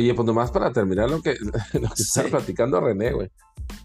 [0.00, 1.34] Oye, pues nomás para terminar lo que,
[1.74, 3.30] lo que estaba platicando René, güey.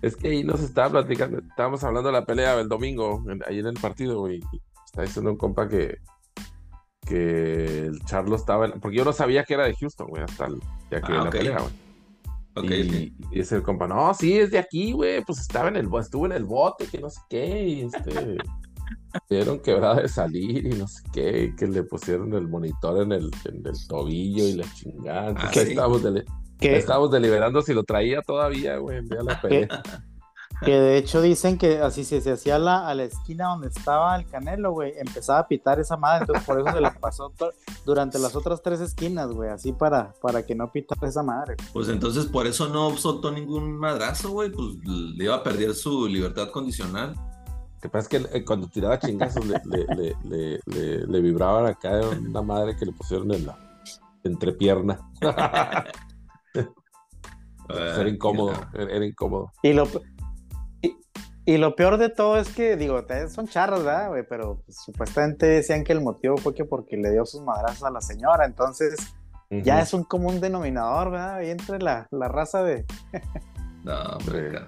[0.02, 3.68] Es que ahí nos estaba platicando, estábamos hablando de la pelea del domingo, ahí en
[3.68, 4.40] el partido, güey.
[4.86, 5.98] Está diciendo un compa que,
[7.06, 10.56] que el Charlo estaba, porque yo no sabía que era de Houston, güey, hasta el
[10.90, 11.58] día que ah, la pelea,
[12.56, 12.82] güey.
[12.82, 16.26] y, dice el compa, no, sí, es de aquí, güey, pues estaba en el, estuvo
[16.28, 18.38] en el bote, que no sé qué, y este,
[19.30, 23.32] Vieron quebrada de salir y no sé qué, que le pusieron el monitor en el,
[23.46, 25.34] en el tobillo y la chingada.
[25.38, 29.84] Ah, que estábamos, deliberando si lo traía todavía, güey, la pelea.
[30.64, 34.16] Que de hecho dicen que así si se hacía la, a la esquina donde estaba
[34.16, 37.34] el Canelo, güey, empezaba a pitar esa madre, entonces por eso se la pasó
[37.86, 41.58] durante las otras tres esquinas, güey, así para, para que no pitara esa madre.
[41.74, 46.08] Pues entonces por eso no soltó ningún madrazo, güey, pues le iba a perder su
[46.08, 47.16] libertad condicional
[47.86, 50.60] que pasa es que eh, cuando tiraba chingazos le, le, le,
[51.06, 53.58] le, vibraban acá una madre que le pusieron en la
[54.24, 55.00] entrepierna.
[57.70, 59.52] era incómodo, era, incómodo.
[59.62, 59.88] Y lo,
[61.46, 64.26] y, lo peor de todo es que, digo, son charras, ¿verdad, güey?
[64.28, 67.92] Pero pues, supuestamente decían que el motivo fue que porque le dio sus madrazos a
[67.92, 68.96] la señora, entonces
[69.52, 71.42] ya es un común denominador, ¿verdad?
[71.42, 72.84] Y entre la, la raza de...
[73.84, 74.60] no, hombre,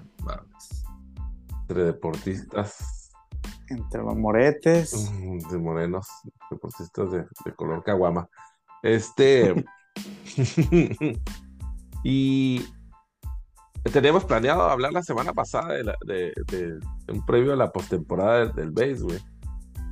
[1.62, 2.97] entre deportistas
[3.70, 5.10] entre los moretes.
[5.50, 6.06] De morenos,
[6.50, 8.28] deportistas de, de color caguama.
[8.82, 9.64] Este.
[12.04, 12.64] y
[13.92, 19.18] teníamos planeado hablar la semana pasada de, un previo a la postemporada del, del güey.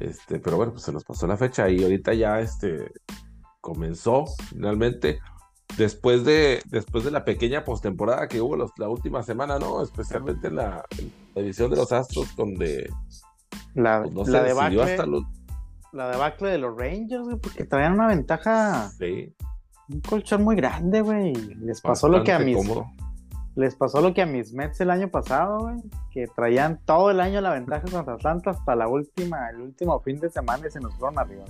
[0.00, 2.92] Este, pero bueno, pues se nos pasó la fecha y ahorita ya este
[3.60, 5.20] comenzó finalmente.
[5.76, 9.82] Después de, después de la pequeña postemporada que hubo la última semana, ¿no?
[9.82, 12.88] Especialmente en la, en la edición de los Astros, donde
[13.76, 14.96] la, pues la debacle,
[15.92, 18.90] la debacle de los Rangers, güey, porque traían una ventaja.
[18.98, 19.34] Sí.
[19.88, 21.32] Un colchón muy grande, güey.
[21.60, 22.58] Les pasó lo que a mis.
[23.54, 25.76] Les pasó lo que a mis Mets el año pasado, güey.
[26.10, 30.18] Que traían todo el año la ventaja contra Atlanta hasta la última, el último fin
[30.20, 31.44] de semana y se nos fueron arriba.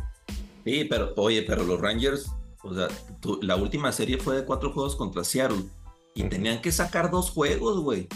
[0.65, 2.89] Sí, pero, oye, pero los Rangers, o sea,
[3.41, 5.62] la última serie fue de cuatro juegos contra Seattle.
[6.15, 8.09] Y tenían que sacar dos juegos, güey.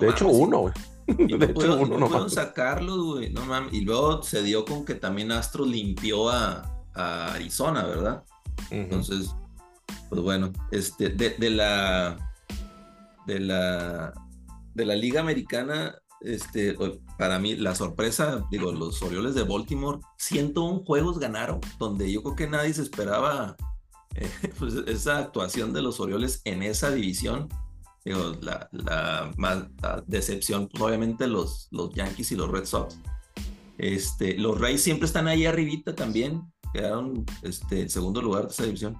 [0.00, 0.74] de hecho, uno, güey.
[1.18, 3.30] Y no, puedo, sacarlos, güey.
[3.30, 3.72] No mames.
[3.72, 8.24] Y luego se dio con que también Astro limpió a, Arizona, ¿verdad?
[8.70, 9.34] Entonces,
[10.10, 12.18] pues bueno, este, de, la
[13.26, 14.12] de la
[14.74, 16.76] de la Liga Americana, este,
[17.16, 22.36] para mí, la sorpresa, digo, los Orioles de Baltimore, 101 juegos ganaron, donde yo creo
[22.36, 23.56] que nadie se esperaba
[24.14, 27.48] eh, pues, esa actuación de los Orioles en esa división
[28.04, 29.64] Digo, la, la, más,
[30.06, 32.98] decepción, pues obviamente los, los Yankees y los Red Sox.
[33.78, 38.64] Este, los Rays siempre están ahí arribita también, quedaron este, en segundo lugar de esa
[38.64, 38.96] división.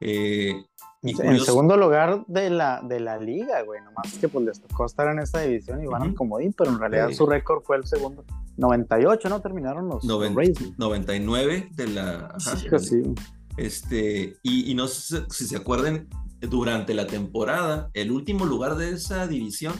[0.00, 0.64] Eh,
[1.02, 5.08] en segundo lugar de la, de la liga, güey, nomás que pues les tocó estar
[5.08, 8.24] en esta división y van al comodín, pero en realidad su récord fue el segundo.
[8.56, 9.40] 98, ¿no?
[9.40, 10.78] Terminaron los, Rays.
[10.78, 12.34] 99 de la...
[12.38, 13.02] sí,
[13.56, 16.08] Este, y, y, no sé si se acuerdan,
[16.46, 19.74] durante la temporada, el último lugar de esa división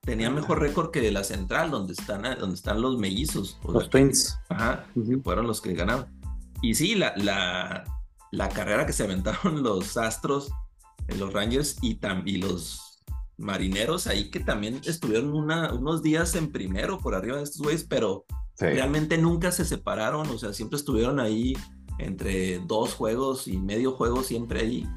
[0.00, 3.58] tenía mejor récord que la central, donde están, donde están los mellizos.
[3.66, 4.38] Los Twins.
[4.48, 4.86] Ajá,
[5.22, 6.06] fueron los que ganaron.
[6.60, 7.84] Y sí, la, la,
[8.30, 10.50] la carrera que se aventaron los Astros,
[11.08, 12.92] eh, los Rangers y, y los
[13.38, 17.84] Marineros ahí que también estuvieron una, unos días en primero por arriba de estos güeyes,
[17.84, 18.24] pero
[18.58, 21.54] realmente nunca se separaron, o sea, siempre estuvieron ahí
[21.98, 24.88] entre dos juegos y medio juego, siempre ahí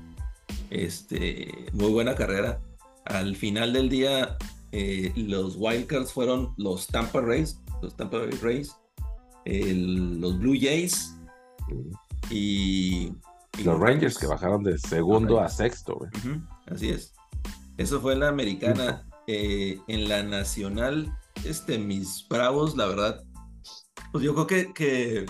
[0.70, 2.62] este, muy buena carrera.
[3.06, 4.38] Al final del día,
[4.72, 8.76] eh, los Wildcards fueron los Tampa Rays, los Tampa Rays,
[9.46, 11.16] los Blue Jays
[12.30, 13.12] y,
[13.64, 16.00] los Rangers que bajaron de segundo a sexto.
[16.68, 17.14] así es.
[17.78, 19.08] Eso fue la americana.
[19.28, 21.12] Eh, en la nacional,
[21.46, 23.24] este, mis bravos, la verdad,
[24.12, 25.26] pues yo creo que, que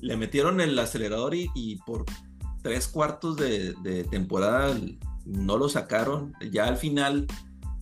[0.00, 2.06] le metieron el acelerador y, y por
[2.64, 4.74] tres cuartos de, temporada
[5.26, 6.32] no lo sacaron.
[6.50, 7.26] Ya al final,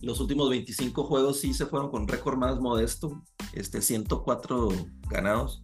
[0.01, 4.67] los últimos 25 juegos sí se fueron con récord más modesto, este 104
[5.09, 5.63] ganados.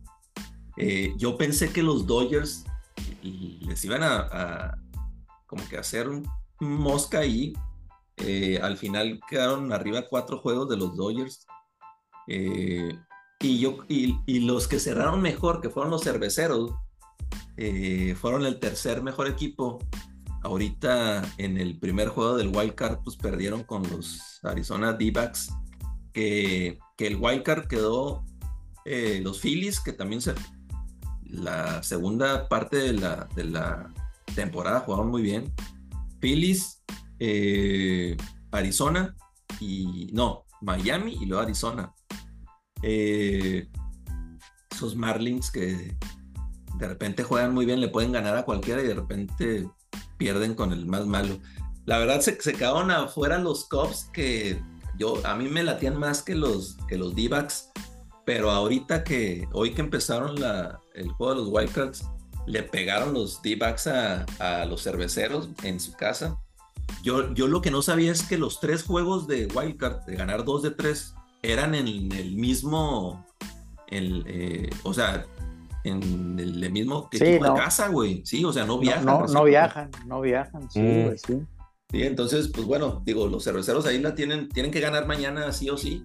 [0.77, 2.63] Eh, yo pensé que los Dodgers
[3.21, 4.79] les iban a,
[5.47, 6.07] como que hacer
[6.61, 7.51] mosca ahí.
[8.15, 11.45] Eh, al final quedaron arriba cuatro juegos de los Dodgers.
[12.27, 12.97] Eh,
[13.41, 16.71] y, yo, y los que cerraron mejor, que fueron los cerveceros,
[17.61, 19.79] eh, fueron el tercer mejor equipo.
[20.43, 25.51] Ahorita en el primer juego del Wild Card, pues perdieron con los Arizona D-Backs,
[26.13, 28.23] que, que, el Wild Card quedó
[28.85, 30.35] eh, los Phillies, que también se,
[31.25, 33.27] la segunda parte de la,
[34.35, 35.53] temporada jugaron muy bien.
[36.21, 36.81] Phillies,
[37.19, 38.15] eh,
[38.51, 39.17] Arizona
[39.59, 41.93] y no, Miami y luego Arizona.
[42.81, 43.67] Esos
[44.95, 45.97] Marlins que
[46.77, 49.69] de repente juegan muy bien, le pueden ganar a cualquiera y de repente
[50.17, 51.39] pierden con el más malo.
[51.85, 54.61] La verdad se, se quedaron afuera los Cubs que
[54.97, 57.71] yo a mí me latían más que los que los D-backs,
[58.25, 62.05] pero ahorita que hoy que empezaron la, el juego de los Wildcards
[62.45, 66.37] le pegaron los D-backs a, a, los cerveceros en su casa.
[67.03, 70.43] Yo, yo lo que no sabía es que los tres juegos de Wildcard, de ganar
[70.43, 73.25] dos de tres, eran en el mismo,
[73.87, 75.25] el, eh, o sea,
[75.83, 78.21] en el, mismo equipo de casa, güey.
[78.25, 79.05] Sí, o sea, no viajan.
[79.05, 81.17] No, no, viajan, no viajan, sí, mm.
[81.17, 81.41] sí.
[81.91, 85.69] Sí, entonces, pues bueno, digo, los cerveceros ahí la tienen, tienen que ganar mañana sí
[85.71, 86.03] o sí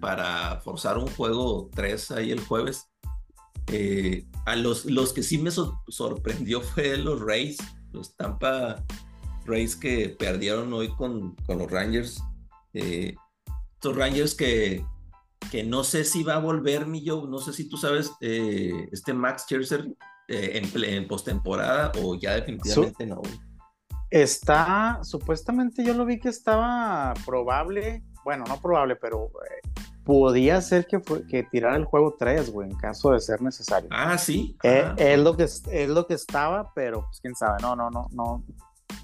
[0.00, 2.88] para forzar un juego 3 ahí el jueves.
[3.66, 7.58] Eh, a los, los que sí me sorprendió fue los Rays,
[7.92, 8.82] los Tampa
[9.44, 12.22] Rays que perdieron hoy con, con los Rangers.
[12.72, 13.14] Eh,
[13.74, 14.84] estos Rangers que,
[15.50, 18.88] que no sé si va a volver, mi yo, no sé si tú sabes, eh,
[18.92, 19.88] este Max Scherzer
[20.28, 23.20] en, en postemporada o ya definitivamente no.
[24.10, 29.68] Está, supuestamente yo lo vi que estaba probable, bueno, no probable, pero eh,
[30.04, 33.88] podía ser que, fue, que tirara el juego 3, güey, en caso de ser necesario.
[33.92, 34.56] Ah, sí.
[34.64, 37.88] Eh, ah, es, lo que, es lo que estaba, pero pues quién sabe, no, no,
[37.90, 38.44] no, no.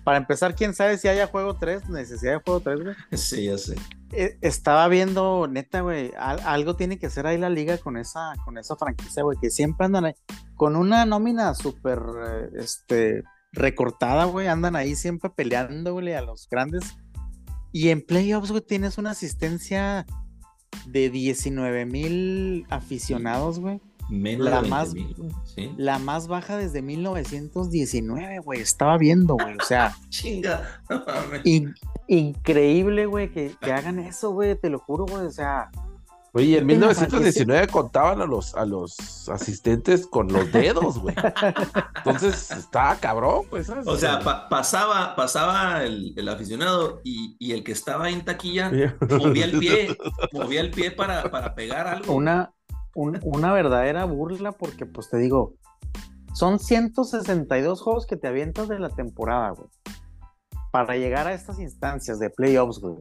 [0.04, 2.96] Para empezar, quién sabe si haya juego 3, necesidad de juego 3, güey.
[3.12, 3.76] Sí, ya sé.
[4.12, 8.56] Eh, estaba viendo, neta, güey, algo tiene que hacer ahí la liga con esa, con
[8.56, 10.14] esa franquicia, güey, que siempre andan ahí,
[10.54, 12.00] con una nómina súper,
[12.56, 16.96] este, recortada, güey, andan ahí siempre peleando, güey, a los grandes.
[17.72, 20.06] Y en playoffs, güey, tienes una asistencia
[20.86, 23.80] de 19 mil aficionados, güey.
[24.08, 24.94] La, más,
[25.76, 28.60] la más baja desde 1919, güey.
[28.60, 29.56] Estaba viendo, güey.
[29.56, 30.82] O sea, chinga.
[32.06, 34.58] increíble, güey, que, que, hagan eso, güey.
[34.58, 35.26] Te lo juro, güey.
[35.26, 35.70] O sea,
[36.36, 41.16] Oye, en 1919 contaban a los, a los asistentes con los dedos, güey.
[41.96, 43.70] Entonces, estaba cabrón, pues.
[43.70, 44.20] O sea,
[44.50, 48.70] pasaba, pasaba el, aficionado y, el que estaba en taquilla
[49.08, 49.96] movía el pie,
[50.32, 52.12] movía el pie para, para pegar algo.
[52.12, 52.52] Una,
[52.96, 55.54] una verdadera burla porque, pues te digo,
[56.34, 59.68] son 162 juegos que te avientas de la temporada, güey.
[60.72, 62.96] Para llegar a estas instancias de playoffs, güey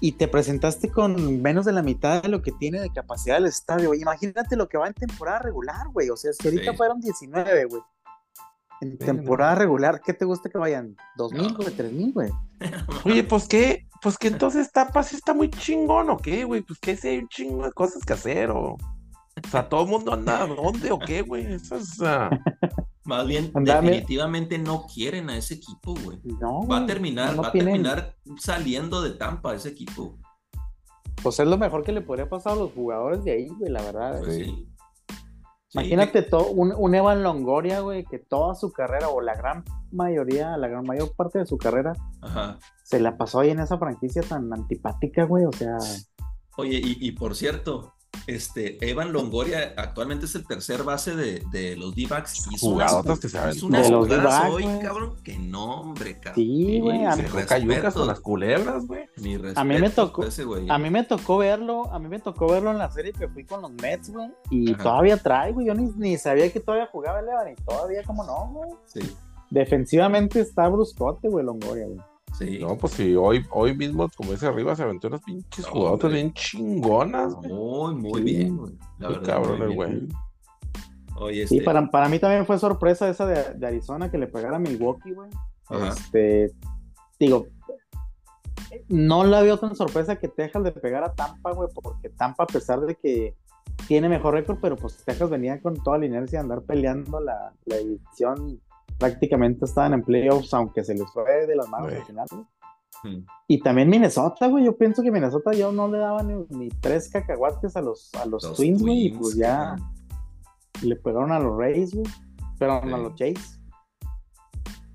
[0.00, 3.46] y te presentaste con menos de la mitad de lo que tiene de capacidad el
[3.46, 3.94] estadio.
[3.94, 6.10] Imagínate lo que va en temporada regular, güey.
[6.10, 7.82] O sea, si ahorita fueron 19, güey.
[8.82, 10.96] En temporada regular, ¿qué te gusta que vayan?
[11.16, 11.70] ¿Dos mil, güey?
[11.70, 12.30] ¿Tres mil, güey?
[13.06, 16.60] Oye, pues qué, pues que entonces tapas está muy chingón, ¿o qué, güey?
[16.60, 18.76] Pues que si hay un chingo de cosas que hacer, o.
[19.44, 21.44] O sea, todo el mundo anda dónde o qué, güey.
[21.52, 21.98] Eso es.
[23.04, 26.18] Más bien, definitivamente no quieren a ese equipo, güey.
[26.40, 30.18] No, va a terminar, va a terminar saliendo de Tampa ese equipo.
[31.22, 33.82] Pues es lo mejor que le podría pasar a los jugadores de ahí, güey, la
[33.82, 34.18] verdad.
[34.18, 34.68] Pues sí.
[35.74, 39.62] Imagínate todo, un, Evan Longoria, güey, que toda su carrera, o la gran
[39.92, 41.92] mayoría, la gran mayor parte de su carrera,
[42.82, 45.76] se la pasó ahí en esa franquicia tan antipática, güey, o sea.
[46.56, 47.95] Oye, y por cierto,
[48.26, 52.48] este, Evan Longoria actualmente es el tercer base de, de los D-backs.
[52.50, 53.50] Y jugadores que saben.
[53.50, 55.16] Es una de los hoy, cabrón.
[55.22, 56.34] Que no, hombre, cabrón.
[56.34, 57.04] Sí, güey.
[57.04, 57.16] A,
[57.92, 59.08] con las culebras, güey.
[59.54, 60.24] A mí me tocó.
[60.68, 61.92] a mí me tocó verlo.
[61.92, 64.28] A mí me tocó verlo en la serie que fui con los Mets, güey.
[64.50, 65.66] Y todavía trae, güey.
[65.66, 67.52] Yo ni, ni, sabía que todavía jugaba el Evan.
[67.52, 68.70] Y todavía, como no, güey.
[68.86, 69.16] Sí.
[69.50, 72.00] Defensivamente está bruscote, güey, Longoria, güey.
[72.40, 76.32] No, pues sí, hoy, hoy mismo, como dice arriba, se aventó unas pinches jugadoras bien
[76.34, 78.74] chingonas, Muy, muy bien, güey.
[78.98, 80.08] La verdad, cabrón el güey.
[81.16, 84.56] Oye, Sí, este para, para mí también fue sorpresa esa de, Arizona que le pegara
[84.56, 85.30] a Milwaukee, güey.
[85.88, 86.52] Este,
[87.18, 87.46] digo,
[88.88, 92.46] no la veo tan sorpresa que Texas le pegara a Tampa, güey, porque Tampa, a
[92.46, 93.34] pesar de que
[93.88, 97.52] tiene mejor récord, pero pues Texas venía con toda la inercia de andar peleando la,
[97.64, 98.60] la edición
[98.98, 102.26] prácticamente estaban en playoffs, aunque se les fue de las manos al final.
[103.46, 104.64] Y también Minnesota, güey.
[104.64, 108.54] Yo pienso que Minnesota ya no le daban ni, tres cacahuates a los, a los,
[108.54, 109.06] Twins, güey.
[109.06, 109.76] Y pues ya
[110.82, 112.06] le pegaron a los Rays, güey.
[112.58, 113.60] Pero a los Chase.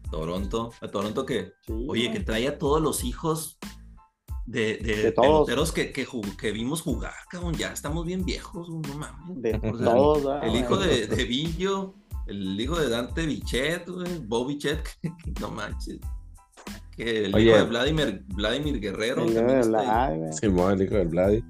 [0.10, 0.72] Toronto.
[0.82, 1.54] ¿A Toronto que?
[1.88, 3.58] Oye, que trae a todos los hijos
[4.46, 6.06] de, de, peloteros que, que,
[6.38, 7.54] que, vimos jugar, cabrón.
[7.54, 9.42] Ya estamos bien viejos, no mames.
[9.42, 11.96] De todos, El hijo de, de Villo
[12.32, 14.88] el hijo de Dante Bichet, güey, Bob Bichet,
[15.42, 16.00] no manches.
[16.96, 19.24] Que el hijo de Vladimir, Vladimir Guerrero.
[19.24, 20.34] El hijo de Vladimir.
[20.34, 21.46] Sí, el hijo de Vladimir.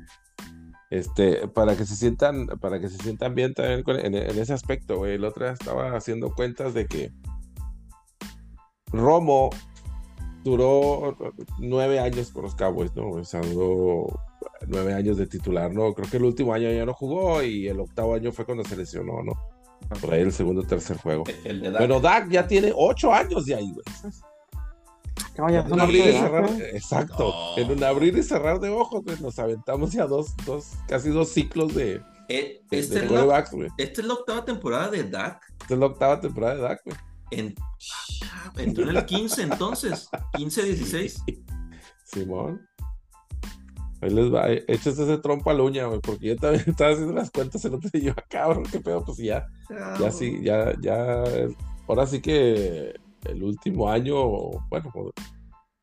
[0.89, 5.13] Este, para que se sientan, para que se sientan bien también en, ese aspecto, güey.
[5.13, 7.11] El otro estaba haciendo cuentas de que
[8.91, 9.51] Romo
[10.43, 11.17] duró
[11.59, 13.09] nueve años con los Cowboys, ¿no?
[13.09, 14.07] O sea, duró
[14.67, 15.93] nueve años de titular, ¿no?
[15.93, 18.75] Creo que el último año ya no jugó y el octavo año fue cuando se
[18.75, 19.33] lesionó, ¿no?
[20.00, 21.23] Por ahí el segundo o tercer juego.
[21.43, 21.79] El de Dak.
[21.79, 23.85] Bueno, Dak ya tiene ocho años de ahí, güey.
[25.55, 27.33] en un abrir y cerrar, exacto.
[27.57, 31.29] En un abrir y cerrar de ojos, güey, nos aventamos ya dos, dos, casi dos
[31.29, 32.01] ciclos de,
[32.33, 33.39] eh, esta, es la,
[33.77, 35.43] esta es la octava temporada de Dak.
[35.61, 36.97] Esta es la octava temporada de Dak, güey.
[37.31, 37.55] En,
[38.57, 41.23] entró en el 15 entonces, 15-16.
[42.05, 42.65] Simón.
[44.01, 46.91] Ahí les va, eh, échese ese trompo a la uña, güey, porque yo también estaba
[46.91, 49.48] haciendo las cuentas el otro día, yo, cabrón, qué pedo, pues ya,
[50.00, 51.24] ya sí, ya, ya,
[51.88, 52.93] ahora sí que
[53.25, 54.15] el último año,
[54.70, 54.91] bueno,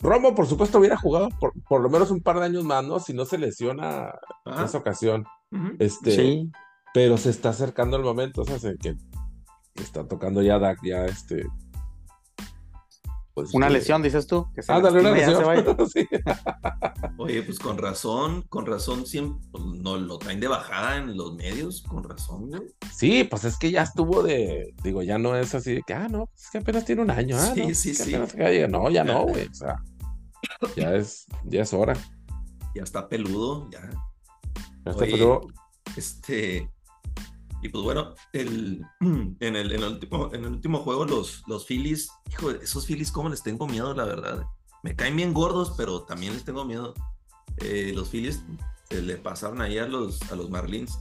[0.01, 3.01] Romo, por supuesto, hubiera jugado por, por, lo menos un par de años más, ¿no?
[3.01, 4.13] Si no se lesiona
[4.47, 5.25] en esa ocasión.
[5.81, 6.53] Este, sí.
[6.95, 8.95] Pero se está acercando el momento, o sea, que
[9.75, 11.45] está tocando ya Dak, ya este.
[13.43, 14.49] Pues, una lesión, dices tú.
[14.53, 15.45] Que Ándale, una lesión.
[17.19, 19.39] Oye, pues con razón, con razón siempre
[19.77, 22.63] no lo traen de bajada en los medios, con razón, güey.
[22.93, 26.09] Sí, pues es que ya estuvo de, digo, ya no es así de que, ah,
[26.09, 28.17] no, es que apenas tiene un año, ah, sí, no, sí, sí.
[28.69, 29.83] no, ya no, güey, o sea,
[30.77, 31.95] ya es, ya es hora.
[32.75, 33.89] Ya está peludo, ya.
[34.85, 35.47] Ya está peludo.
[35.97, 36.69] Este,
[37.69, 41.67] y pues bueno, el, en, el, en, el último, en el último juego, los, los
[41.67, 44.47] Phillies, hijo, esos Phillies, ¿cómo les tengo miedo, la verdad?
[44.83, 46.95] Me caen bien gordos, pero también les tengo miedo.
[47.59, 48.43] Eh, los Phillies
[48.89, 50.99] eh, le pasaron ahí a los, a los Marlins.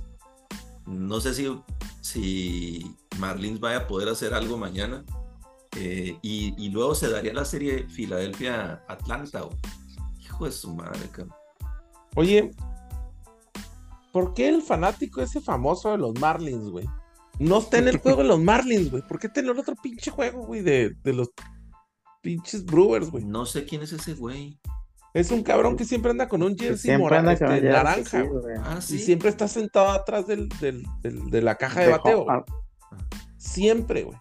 [0.85, 1.57] No sé si,
[2.01, 5.05] si Marlins vaya a poder hacer algo mañana.
[5.77, 9.47] Eh, y, y, luego se daría la serie Filadelfia-Atlanta.
[10.19, 11.35] Hijo de su madre, cabrón.
[12.15, 12.51] Oye,
[14.17, 16.87] ¿por qué el fanático ese famoso de los Marlins, güey?
[17.37, 19.03] No está en el juego de los Marlins, güey.
[19.07, 21.29] ¿Por qué tiene el otro pinche juego, güey, de, los
[22.23, 23.25] pinches Brewers, güey?
[23.25, 24.59] No sé quién es ese güey.
[25.13, 28.25] Es un cabrón que siempre anda con un jersey morado, este, naranja.
[28.63, 28.95] ah, ¿sí?
[28.95, 32.25] Y siempre está sentado atrás del, de la caja de, bateo.
[33.37, 34.17] Siempre, güey.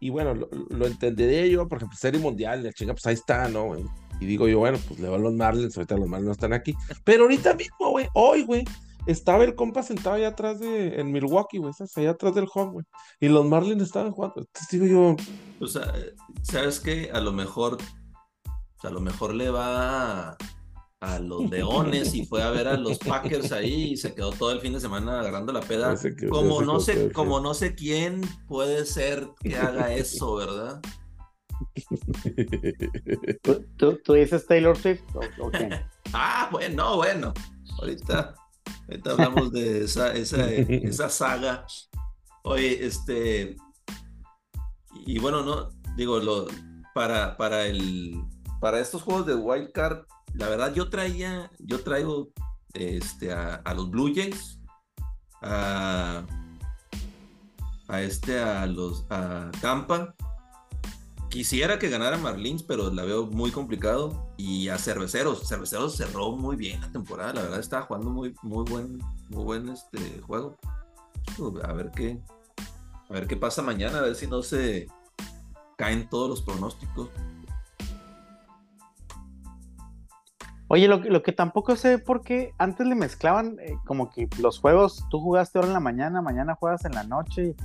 [0.00, 3.46] Y bueno, lo, lo, entendería yo, por ejemplo, Serie Mundial, la chinga, pues ahí está,
[3.48, 3.84] ¿no, güey?
[4.20, 6.54] Y digo yo, bueno, pues le va a los Marlins, ahorita los Marlins no están
[6.54, 6.74] aquí.
[7.04, 8.64] Pero ahorita mismo, güey, hoy, güey,
[9.08, 12.84] estaba el compa sentado allá atrás de, en Milwaukee, güey, allá atrás del home, güey.
[13.20, 14.40] Y los Marlins estaban jugando.
[14.40, 15.16] Entonces digo yo.
[15.64, 15.94] O sea,
[16.42, 17.10] ¿sabes qué?
[17.12, 20.36] A lo mejor, o sea, a lo mejor le va
[21.00, 24.52] a, los Leones y fue a ver a los Packers ahí y se quedó todo
[24.52, 25.94] el fin de semana agarrando la peda.
[26.28, 30.82] como no sé, como no sé quién puede ser que haga eso, ¿verdad?
[33.78, 35.00] ¿Tú, dices Taylor Swift
[36.12, 37.32] ah, bueno, bueno.
[37.80, 38.34] Ahorita
[38.88, 41.66] Ahorita hablamos de esa, esa, esa saga.
[42.42, 43.56] Oye, este.
[45.06, 46.46] Y bueno, no, digo, lo,
[46.94, 48.14] para, para, el,
[48.60, 50.04] para estos juegos de Wild Card,
[50.34, 52.30] la verdad yo traía, yo traigo
[52.74, 54.60] este, a, los Blue Jays,
[55.42, 56.26] a,
[57.88, 60.14] a este, a los, a Tampa,
[61.28, 64.27] Quisiera que ganara Marlins, pero la veo muy complicado.
[64.38, 65.46] Y a Cerveceros.
[65.46, 67.34] Cerveceros cerró muy bien la temporada.
[67.34, 70.56] La verdad estaba jugando muy, muy buen, muy buen este juego.
[71.64, 72.22] A ver qué.
[73.10, 74.86] A ver qué pasa mañana, a ver si no se
[75.76, 77.10] caen todos los pronósticos.
[80.68, 84.60] Oye, lo, lo que tampoco sé por qué antes le mezclaban eh, como que los
[84.60, 87.56] juegos, tú jugaste ahora en la mañana, mañana juegas en la noche.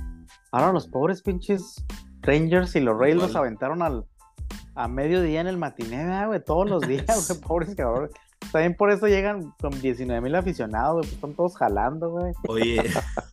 [0.50, 1.84] Ahora los pobres pinches
[2.22, 4.06] Rangers y los Rays los aventaron al,
[4.74, 8.10] a mediodía en el matiné, güey, todos los días, güey, pobres cabrones.
[8.52, 12.32] También por eso llegan con 19 mil aficionados, güey, pues están todos jalando, güey.
[12.48, 12.82] Oye.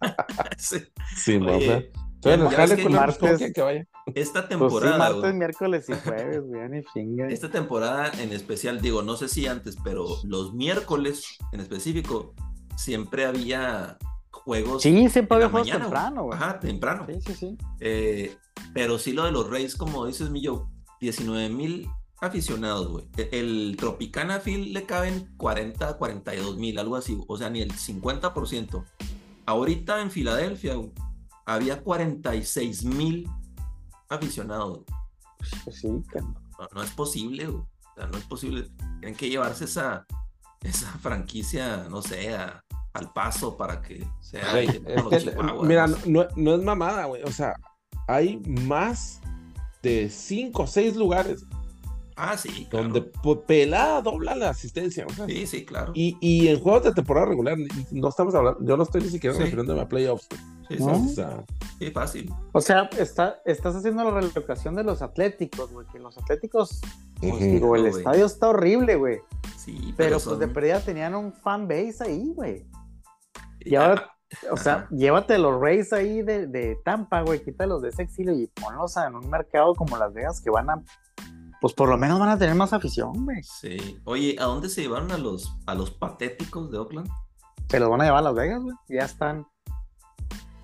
[0.57, 0.77] sí,
[1.15, 1.91] sí oye,
[2.24, 3.88] bueno, jale con martes, que vaya.
[4.13, 4.98] Esta temporada.
[4.98, 7.27] Pues sí, martes, miércoles y jueves, güey, ni chinga.
[7.27, 12.33] Esta temporada en especial, digo, no sé si antes, pero los miércoles en específico,
[12.77, 13.98] siempre había
[14.29, 14.83] juegos.
[14.83, 16.38] Sí, siempre había juegos temprano, güey.
[16.38, 17.05] Ajá, temprano.
[17.07, 17.57] Sí, sí, sí.
[17.79, 18.36] Eh,
[18.74, 20.69] pero sí lo de los Rays, como dices, Millo,
[21.01, 21.89] 19 mil
[22.22, 23.05] aficionados, güey.
[23.17, 27.20] E, el Tropicana Field le caben 40, 42 mil, algo así.
[27.27, 28.86] O sea, ni el 50%.
[29.46, 30.75] Ahorita en Filadelfia
[31.46, 33.27] había 46 mil
[34.08, 34.81] aficionados.
[35.65, 37.63] Pues sí, no, no, es posible, güey.
[37.63, 38.70] O sea, no es posible.
[39.00, 40.05] Tienen que llevarse esa,
[40.62, 42.38] esa franquicia, no sé,
[42.93, 44.46] al paso para que sea.
[45.63, 47.24] mira, no, no, es mamada, güey.
[47.24, 47.55] O sea,
[48.08, 49.22] hay más
[49.81, 51.45] de 5 o 6 lugares.
[52.15, 52.67] Ah, sí.
[52.69, 53.01] Donde
[53.47, 55.07] pelada dobla la asistencia.
[55.27, 55.91] sí, sí, claro.
[55.95, 57.57] Y, y, en juegos de temporada regular,
[57.91, 60.27] no estamos hablando, yo no estoy ni siquiera refiriéndome a playoffs.
[60.67, 61.43] Sí, o sea,
[61.79, 62.31] sí, fácil.
[62.51, 66.79] O sea, está, estás haciendo la relocación de los atléticos, güey, que los atléticos
[67.19, 69.19] Pues digo, el estadio está horrible, güey.
[69.57, 72.65] Sí, pero, pues de perdida tenían un fan base ahí, güey.
[73.59, 74.11] Y ahora,
[74.51, 78.47] o sea, llévate los Rays ahí de, de Tampa, güey, quítalos de ese exilio y
[78.47, 80.81] ponlos en un mercado como Las Vegas que van a
[81.61, 83.43] pues por lo menos van a tener más afición, güey.
[83.43, 84.01] Sí.
[84.03, 87.07] Oye, ¿a dónde se llevaron a los, a los patéticos de Oakland?
[87.69, 88.75] Se los van a llevar a Las Vegas, güey.
[88.89, 89.45] Ya están.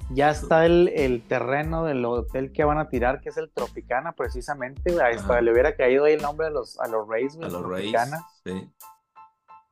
[0.09, 4.13] Ya está el, el, terreno del hotel que van a tirar, que es el Tropicana,
[4.13, 4.91] precisamente.
[4.91, 5.05] Güey.
[5.05, 7.47] Ahí está, le hubiera caído ahí el nombre a los, a los Rays, güey.
[7.47, 8.25] A los Tropicana.
[8.43, 8.73] Rays, sí.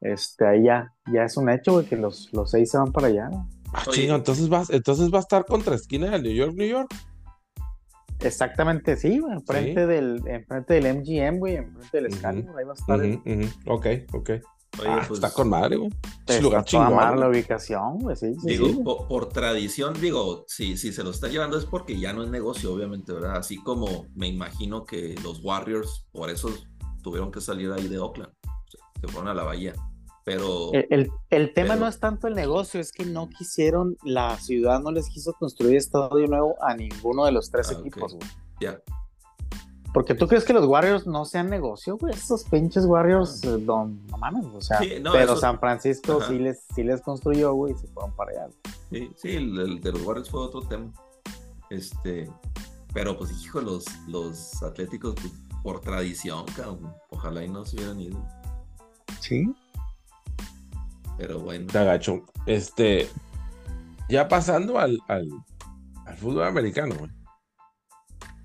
[0.01, 3.07] Este, ahí ya, ya es un hecho, güey, que los, los seis se van para
[3.07, 3.29] allá.
[3.77, 6.95] Ah, chingo, entonces va, entonces va a estar contra esquina de New York, New York.
[8.19, 13.43] Exactamente, sí, enfrente, del, enfrente del MGM, güey, enfrente del Excalibur, ahí va a estar.
[13.67, 14.29] Ok, ok.
[14.79, 15.89] Oye, ah, pues, está con madre, güey.
[16.25, 17.19] Es lugar chingón.
[17.19, 18.33] la ubicación, güey, sí.
[18.41, 18.79] sí digo, sí.
[18.83, 22.29] Por, por, tradición, digo, si, si se lo está llevando es porque ya no es
[22.29, 23.37] negocio, obviamente, ¿verdad?
[23.37, 26.49] Así como me imagino que los Warriors, por eso
[27.03, 28.31] tuvieron que salir ahí de Oakland.
[29.01, 29.73] Se fueron a la bahía.
[30.25, 30.73] Pero.
[30.73, 34.35] El, el, el tema pero, no es tanto el negocio, es que no quisieron, la
[34.37, 38.27] ciudad no les quiso construir estadio nuevo a ninguno de los tres ah, equipos, güey.
[38.55, 38.67] Okay.
[38.67, 38.81] Ya.
[39.93, 42.13] Porque tú crees que los Warriors no sean negocio, güey.
[42.13, 44.79] Esos pinches Warriors, eh, don, no mames, o sea.
[44.79, 45.37] Sí, no, pero eso...
[45.37, 48.47] San Francisco sí les, sí les construyó, güey, y se fueron para allá.
[48.89, 50.91] Sí, sí, el, el, de los Warriors fue otro tema.
[51.69, 52.29] Este.
[52.93, 58.01] Pero pues, hijo, los, los Atléticos, pues, por tradición, cabrón, ojalá y no se hubieran
[58.01, 58.25] ido.
[59.21, 59.53] Sí.
[61.17, 61.67] Pero bueno.
[61.71, 62.23] Te agacho.
[62.45, 63.07] Este.
[64.09, 65.27] Ya pasando al, al,
[66.05, 67.11] al fútbol americano, güey.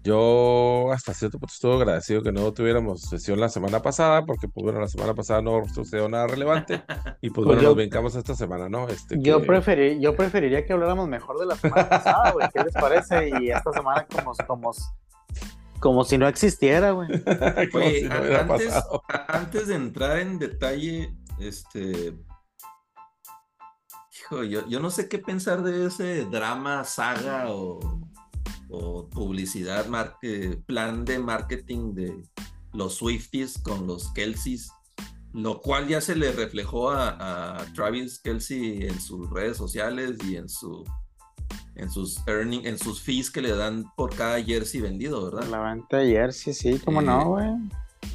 [0.03, 4.65] Yo hasta cierto punto estuve agradecido que no tuviéramos sesión la semana pasada, porque pues
[4.65, 6.83] bueno, la semana pasada no sucedió nada relevante
[7.21, 8.89] y pues, pues bueno, yo, nos brincamos esta semana, ¿no?
[8.89, 9.47] Este, yo, que...
[9.47, 13.31] preferí, yo preferiría que habláramos mejor de la semana pasada, güey, ¿qué les parece?
[13.41, 14.73] Y esta semana como, como,
[15.81, 17.11] como si no existiera, güey.
[17.75, 18.75] Oye, si no antes,
[19.29, 22.15] antes de entrar en detalle, este,
[24.31, 27.81] Hijo, yo, yo, no sé qué pensar de ese drama, saga o,
[28.69, 29.87] o publicidad,
[30.67, 32.23] plan de marketing de
[32.73, 34.71] los Swifties con los Kelseys,
[35.33, 40.37] lo cual ya se le reflejó a, a Travis Kelsey en sus redes sociales y
[40.37, 40.85] en su
[41.77, 45.49] en sus earning, en sus fees que le dan por cada jersey vendido, ¿verdad?
[45.49, 47.49] La venta de jersey, sí, cómo eh, no, güey.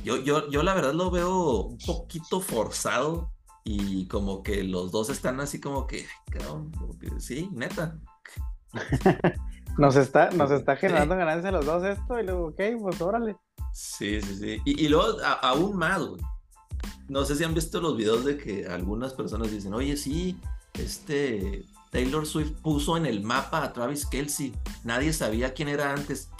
[0.03, 3.31] Yo, yo, yo la verdad lo veo un poquito forzado
[3.67, 6.71] y como que los dos están así como que, cabrón,
[7.17, 7.99] sí, neta.
[9.77, 11.19] nos está, nos está generando sí.
[11.19, 13.35] ganancias los dos esto y luego, ok, pues órale.
[13.73, 14.61] Sí, sí, sí.
[14.65, 16.21] Y, y luego a, aún más, güey.
[17.07, 20.39] No sé si han visto los videos de que algunas personas dicen, oye, sí,
[20.73, 24.53] este Taylor Swift puso en el mapa a Travis Kelsey.
[24.83, 26.29] Nadie sabía quién era antes.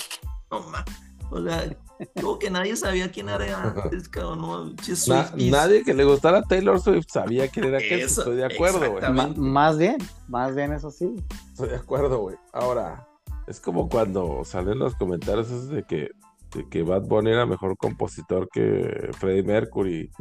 [0.52, 0.86] No, ma.
[1.32, 1.76] O sea,
[2.22, 4.42] como que nadie sabía quién era antes, cabrón.
[4.42, 4.66] No,
[5.08, 8.06] Na, nadie que le gustara Taylor Swift sabía quién era Kelsey.
[8.06, 9.36] Estoy de acuerdo, güey.
[9.36, 11.16] Más bien, más bien eso sí.
[11.52, 12.36] Estoy de acuerdo, güey.
[12.54, 13.08] Ahora,
[13.48, 16.10] es como cuando salen los comentarios esos de que,
[16.54, 20.12] de que Bad Bunny era mejor compositor que Freddie Mercury.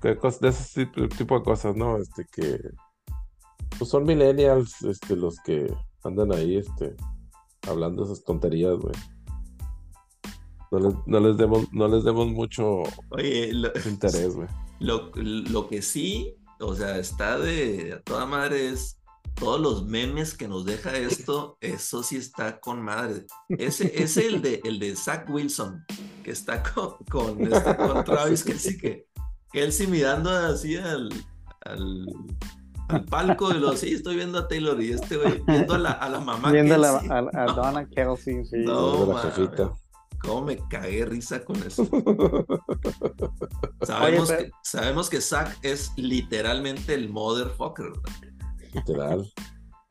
[0.00, 1.96] Que cosas, de ese tipo, tipo, de cosas, ¿no?
[1.96, 2.58] Este que.
[3.78, 5.72] Pues son millennials este, los que
[6.04, 6.94] andan ahí este,
[7.68, 8.94] hablando esas tonterías, güey.
[10.72, 14.48] No les, no les, demos, no les demos mucho Oye, lo, interés, güey.
[14.80, 18.98] Lo, lo, que sí, o sea, está de a toda madre es
[19.36, 23.26] todos los memes que nos deja esto, eso sí está con madre.
[23.48, 25.84] Ese es el de el de Zach Wilson,
[26.24, 29.06] que está con, con, este, con Travis, que sí que,
[29.52, 31.10] que él sí mirando así al,
[31.64, 32.06] al,
[32.88, 35.92] al palco de los sí, estoy viendo a Taylor y este güey viendo a la,
[35.92, 36.50] a la mamá.
[36.50, 38.56] Viendo a, la, a, a, Donna Kelsey, sí.
[38.64, 39.32] No, man,
[40.22, 41.84] ¿Cómo me cagué risa con eso?
[43.82, 44.44] sabemos, Oye, pero...
[44.44, 47.92] que, sabemos que Zack es literalmente el motherfucker.
[48.72, 49.32] Literal.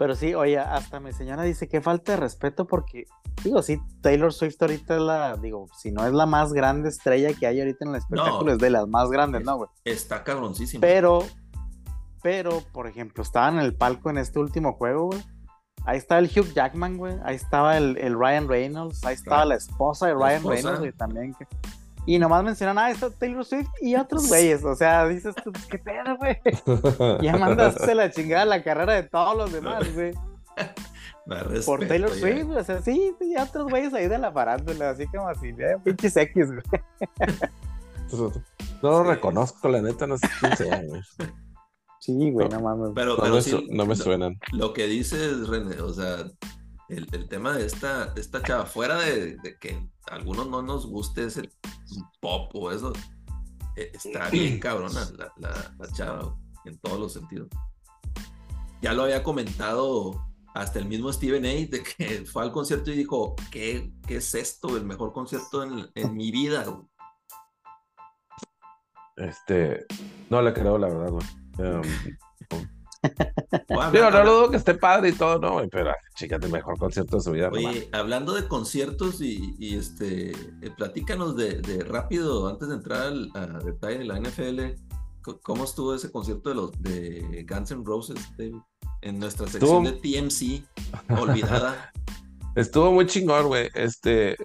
[0.01, 3.05] Pero sí, oye, hasta mi señora dice que falta de respeto porque,
[3.43, 7.33] digo, sí, Taylor Swift ahorita es la, digo, si no es la más grande estrella
[7.33, 9.69] que hay ahorita en el espectáculo, no, es de las más grandes, es, ¿no, güey?
[9.85, 10.81] Está cabroncísimo.
[10.81, 11.23] Pero,
[12.23, 15.21] pero, por ejemplo, estaba en el palco en este último juego, güey.
[15.85, 17.15] Ahí estaba el Hugh Jackman, güey.
[17.23, 19.03] Ahí estaba el, el, Ryan Reynolds.
[19.03, 20.53] Ahí estaba la esposa de Ryan esposa?
[20.53, 21.33] Reynolds, güey, también.
[21.33, 21.47] Que...
[22.05, 24.63] Y nomás mencionan, ah, está Taylor Swift y otros güeyes.
[24.63, 26.37] O sea, dices tú, pues, qué pedo, güey.
[27.21, 30.13] ya mandaste la chingada la carrera de todos los demás, güey.
[31.25, 32.09] Respeto, Por Taylor.
[32.09, 32.57] Swift, güey.
[32.57, 36.17] O sea, sí, y otros güeyes ahí de la farándula, así como así, eh, pinches
[36.17, 36.61] X, güey.
[38.81, 41.01] no lo reconozco, la neta, no sé quién sea, güey.
[42.01, 42.91] Sí, güey, no, no mames.
[42.95, 44.39] Pero, no, pero me, sí, no me suenan.
[44.53, 46.25] Lo, lo, que dices, René, o sea,
[46.89, 50.63] el, el tema de esta, de esta chava, fuera de, de, que a algunos no
[50.63, 51.51] nos guste ese
[52.19, 52.91] pop o eso,
[53.75, 55.31] eh, está bien cabrona la,
[55.77, 56.35] la, chava,
[56.65, 57.49] en todos los sentidos.
[58.81, 61.49] Ya lo había comentado hasta el mismo Steven A.
[61.49, 64.75] de que fue al concierto y dijo, ¿qué, qué es esto?
[64.75, 66.65] El mejor concierto en, en mi vida.
[69.17, 69.85] Este,
[70.31, 71.40] no le creo la verdad, güey.
[71.57, 71.81] Um,
[73.69, 77.23] no lo dudo que esté padre y todo, no, pero chécate el mejor concierto de
[77.23, 77.49] su vida.
[77.51, 83.47] Oye, hablando de conciertos y, este, eh, platícanos de, rápido, antes de entrar al, a
[83.59, 84.79] detalle de la NFL,
[85.41, 88.19] ¿cómo estuvo ese concierto de los de Guns N' Roses,
[89.01, 90.63] En nuestra sección de TMC,
[91.19, 91.91] olvidada.
[92.55, 93.69] estuvo muy chingón, güey.
[93.73, 94.35] Este,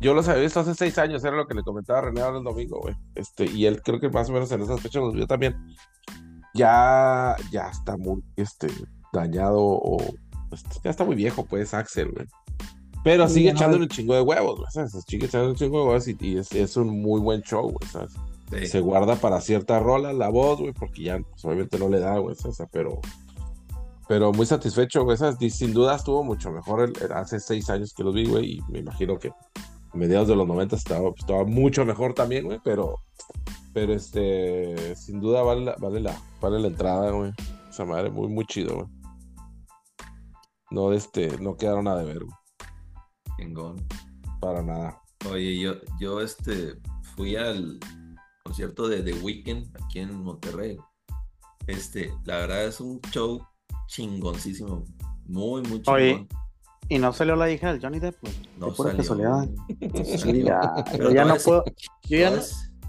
[0.00, 2.38] yo los había visto hace seis años, era lo que le comentaba a René ahora
[2.38, 2.94] el domingo, güey.
[3.14, 5.56] Este, y él creo que más o menos en esas fechas los vio también
[6.54, 8.68] ya, ya está muy este,
[9.12, 9.98] dañado o
[10.52, 12.26] este, ya está muy viejo, pues, Axel, güey.
[13.04, 14.92] Pero sigue echándole un chingo de huevos, ¿sabes?
[15.06, 18.12] Sigue echándole un chingo de huevos y, es, un muy buen show, güey, ¿sabes?
[18.70, 22.18] Se guarda para cierta rola la voz, güey, porque ya pues, obviamente no le da,
[22.18, 22.58] güey, ¿sabes?
[22.72, 23.00] Pero,
[24.08, 25.36] pero muy satisfecho, güey, ¿sabes?
[25.54, 29.18] Sin duda estuvo mucho mejor hace seis años que los vi, güey, y me imagino
[29.18, 29.30] que
[29.94, 33.00] mediados de los 90 estaba, estaba mucho mejor también, güey, pero
[33.72, 37.32] pero este, sin duda vale la, vale la, vale la entrada, güey.
[37.68, 38.86] Esa madre, muy, muy chido, güey.
[40.70, 42.36] No, este, no quedaron a deber, güey.
[43.36, 43.76] Chingón.
[44.40, 45.00] Para nada.
[45.30, 46.74] Oye, yo, yo este,
[47.14, 47.78] fui al
[48.44, 50.76] concierto de The Weeknd aquí en Monterrey.
[51.66, 53.40] Este, la verdad es un show
[53.86, 54.84] chingoncísimo.
[55.26, 55.94] Muy, muy chingón.
[55.94, 56.28] Oye,
[56.90, 58.34] y no salió la hija del Johnny Depp, güey.
[58.56, 59.44] No salió.
[60.44, 61.64] ya, ya no puedo.
[62.08, 62.40] Yo ya no,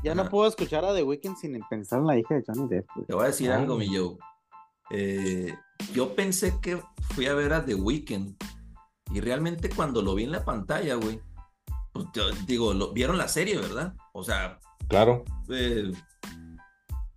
[0.03, 2.87] ya no puedo escuchar a The Weeknd sin pensar en la hija de Johnny Depp.
[3.07, 4.17] Te voy a decir algo, mi Joe.
[4.91, 5.53] Eh,
[5.93, 6.81] yo pensé que
[7.13, 8.35] fui a ver a The Weeknd
[9.11, 11.19] y realmente cuando lo vi en la pantalla, güey,
[11.93, 12.07] pues
[12.45, 13.95] digo, lo, vieron la serie, ¿verdad?
[14.13, 15.23] O sea, claro.
[15.49, 15.91] Eh,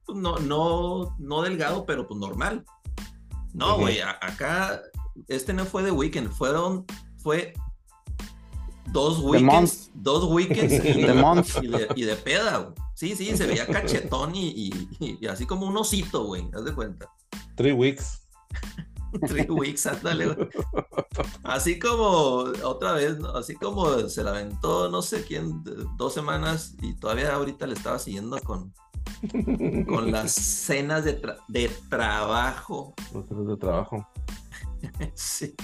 [0.04, 2.64] pues, no, no, no delgado, pero pues normal.
[3.54, 4.80] No, güey, acá
[5.28, 6.86] este no fue The Weeknd, fueron,
[7.18, 7.52] fue
[8.92, 14.70] dos weekends, dos weekends y, de, y, de, peda, Sí, sí, se veía cachetón y,
[15.00, 17.10] y, así como un osito, güey, haz de cuenta.
[17.56, 18.22] Three weeks.
[19.28, 20.48] Three weeks, ándale, güey.
[21.42, 25.62] Así como, otra vez, así como se la aventó, no sé quién,
[25.96, 28.72] dos semanas y todavía ahorita le estaba siguiendo con,
[29.86, 32.94] con las cenas de, de trabajo.
[33.12, 34.08] Las cenas de trabajo.
[35.14, 35.54] sí.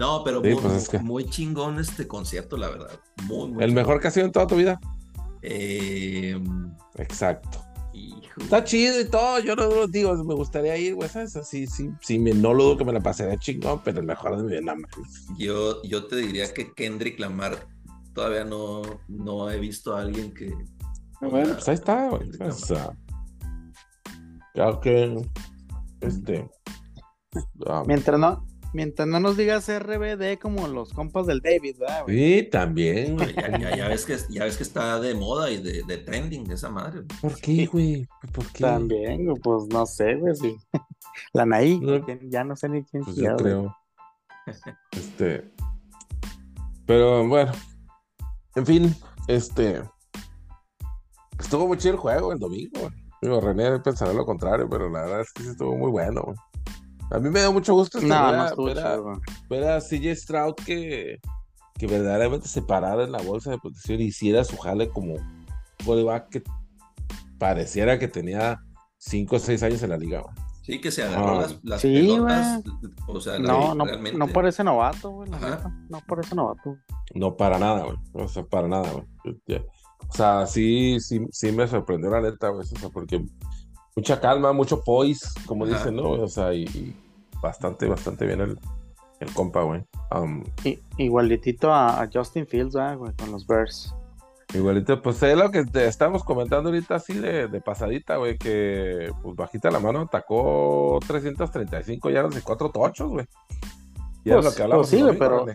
[0.00, 2.98] No, pero pues muy, chingón este concierto, la verdad.
[3.24, 4.80] Muy, ¿El mejor que ha sido en toda tu vida?
[5.42, 6.42] Eh,
[6.96, 7.62] Exacto.
[8.40, 11.38] Está chido y todo, yo no lo digo, me gustaría ir, güey, ¿sabes?
[11.44, 14.38] Sí, sí, sí, me, no lo dudo que me la pasaría chingón, pero el mejor
[14.38, 14.74] de mi vida,
[15.36, 17.68] Yo, yo te diría que Kendrick Lamar
[18.14, 20.50] todavía no, no he visto a alguien que...
[21.20, 22.30] Bueno, pues ahí está, güey.
[22.40, 22.96] O sea,
[24.54, 25.22] creo que,
[26.00, 26.48] este...
[27.86, 32.04] Mientras no, Mientras no nos digas RBD como los compas del David, ¿verdad?
[32.06, 33.18] Sí, también.
[33.76, 37.02] Ya, ves que, ya ves que está de moda y de, de trending esa madre.
[37.20, 38.06] ¿Por qué, güey?
[38.32, 38.64] ¿Por qué?
[38.64, 40.36] También, pues no sé, güey.
[40.36, 40.56] Sí.
[41.32, 41.80] La Naí,
[42.28, 43.76] ya no sé ni quién pues yo creo.
[44.92, 45.50] Este.
[46.86, 47.52] Pero bueno.
[48.56, 48.96] En fin,
[49.28, 49.82] este.
[51.38, 52.90] Estuvo muy chido el juego el domingo.
[53.22, 56.22] Digo, René pensará lo contrario, pero la verdad es que sí estuvo muy bueno.
[56.22, 56.36] Güey.
[57.10, 58.08] A mí me da mucho gusto este,
[59.48, 61.18] ver, a, CJ Stroud que,
[61.76, 65.16] que verdaderamente se parara en la bolsa de protección y hiciera su jale como
[65.84, 66.42] coreback que
[67.38, 68.60] pareciera que tenía
[68.98, 70.22] 5 o 6 años en la liga.
[70.62, 72.62] Sí, que se agarró las, las pelotas.
[73.08, 75.30] O sea, no, no, no por ese novato, güey.
[75.88, 76.76] No por ese novato.
[77.14, 77.96] No, para nada, güey.
[78.12, 79.04] O sea, para nada, güey.
[80.08, 82.60] O sea, sí, sí, sí me sorprendió la neta, güey.
[82.60, 83.24] O sea, porque
[84.00, 86.12] mucha calma, mucho poise, como dicen, ¿no?
[86.12, 86.96] O sea, y,
[87.42, 88.58] bastante, bastante bien el,
[89.20, 89.84] el compa, güey.
[90.10, 90.42] Um,
[90.96, 93.94] igualitito a, Justin Fields, güey, con los Bears.
[94.54, 99.12] Igualito, pues es lo que te estamos comentando ahorita así de, de pasadita, güey, que
[99.22, 103.26] pues bajita la mano atacó 335 yardas y cuatro tochos, güey.
[104.24, 104.90] Y es lo que hablamos.
[104.90, 105.46] Pues sí, pero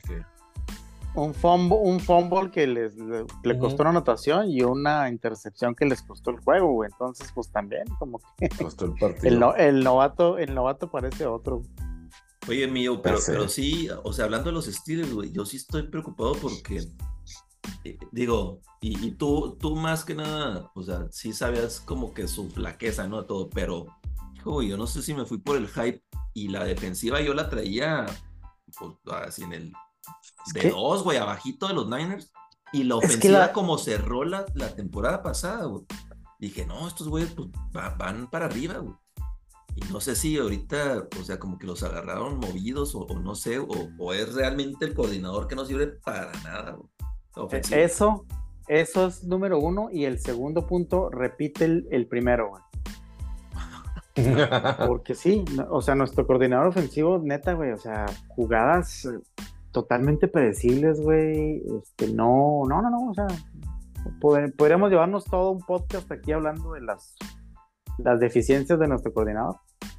[1.15, 6.01] un fumble, un fumble que les, le, costó una anotación y una intercepción que les
[6.01, 6.89] costó el juego, güey.
[6.91, 9.55] Entonces, pues también, como que costó el, partido.
[9.55, 11.61] el, novato, el novato parece otro.
[12.47, 15.83] Oye, mío, pero, pero sí, o sea, hablando de los Steelers, güey, yo sí estoy
[15.83, 16.83] preocupado porque,
[17.83, 22.49] eh, digo, y, tú, tú más que nada, o sea, sí sabías como que su
[22.49, 23.25] flaqueza, ¿no?
[23.25, 23.87] Todo, pero,
[24.35, 26.03] hijo, yo no sé si me fui por el hype
[26.35, 28.05] y la defensiva yo la traía,
[28.77, 28.91] pues,
[29.25, 29.73] así en el
[30.53, 32.31] de dos, güey, abajito de los Niners.
[32.71, 35.83] Y la ofensiva como cerró la, la temporada pasada, güey.
[36.39, 38.95] Dije, no, estos güeyes pues, van para arriba, güey.
[39.75, 43.59] Y no sé si ahorita, o sea, como que los agarraron movidos o, no sé,
[43.59, 46.77] o, es realmente el coordinador que no sirve para nada.
[47.35, 47.61] Güey.
[47.71, 48.25] Eso,
[48.67, 49.89] eso es número uno.
[49.91, 52.61] Y el segundo punto, repite el, el primero, güey.
[54.87, 59.19] Porque sí, o sea, nuestro coordinador ofensivo, neta, güey, o sea, jugadas eh,
[59.75, 61.61] totalmente predecibles, güey.
[61.81, 63.27] Este, no, no, no, no, o sea,
[64.21, 67.13] podríamos llevarnos todo un podcast aquí hablando de las,
[67.97, 69.57] las deficiencias de nuestro coordinador.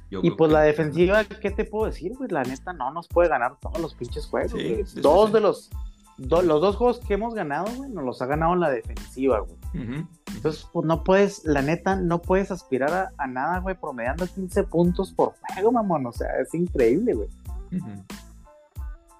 [0.09, 2.27] y pues la defensiva, ¿qué te puedo decir, güey?
[2.31, 4.95] La neta no nos puede ganar todos los pinches juegos.
[4.95, 5.69] dos de los,
[6.17, 10.07] los dos juegos que hemos ganado, güey, nos los ha ganado en la defensiva, güey.
[10.35, 15.13] Entonces, pues no puedes, la neta, no puedes aspirar a, nada, güey, promediando 15 puntos
[15.13, 16.07] por juego, mamón.
[16.07, 17.29] O sea, es increíble, güey.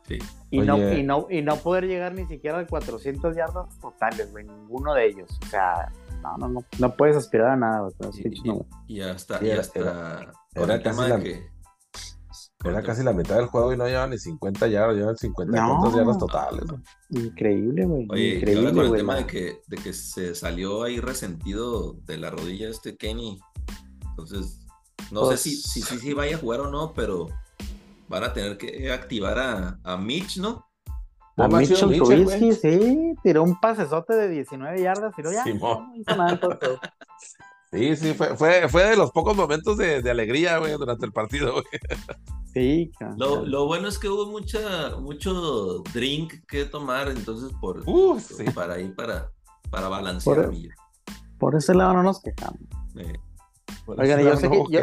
[0.08, 0.20] Sí.
[0.50, 4.46] Y, no, y, no, y no poder llegar ni siquiera a 400 yardas totales, güey,
[4.46, 5.30] ninguno de ellos.
[5.46, 5.92] O sea,
[6.22, 7.94] no, no, no, no puedes aspirar a nada, güey.
[8.88, 11.46] Y, hasta, y hasta, era, casi la, que...
[12.64, 15.96] Era casi la mitad del juego y no llevan ni 50 yardas, llevan 50 no,
[15.96, 16.64] yardas totales.
[17.10, 18.08] Increíble, güey.
[18.10, 22.30] Oye, increíble, con el tema de que, de que se salió ahí resentido de la
[22.30, 23.40] rodilla este Kenny.
[24.10, 24.66] Entonces,
[25.12, 27.28] no sé si, si, si, si vaya a jugar o no, pero
[28.08, 30.68] van a tener que activar a, a Mitch, ¿no?
[31.38, 36.40] A Mitchell Trubisky, sí, tiró un pasesote de 19 yardas, tiró ya, no hizo nada
[37.72, 41.12] Sí, sí, fue, fue, fue de los pocos momentos de, de alegría, güey, durante el
[41.12, 41.66] partido, güey.
[42.54, 48.20] Sí, lo, lo, bueno es que hubo mucha, mucho drink que tomar, entonces, por, uh,
[48.20, 48.46] sí.
[48.56, 49.32] para ir para,
[49.70, 50.46] para balancear.
[50.46, 50.56] Por,
[51.38, 52.62] por, ese lado no nos quejamos.
[53.86, 54.80] Oigan, yo sé, que, yo,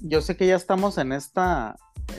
[0.00, 1.76] yo sé que ya estamos en esta,